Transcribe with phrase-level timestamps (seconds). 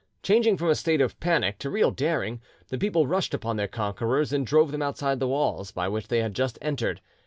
[0.23, 4.33] Changing from a state of panic to real daring, the people rushed upon their conquerors,
[4.33, 7.01] and drove them outside the walls by which they had just entered.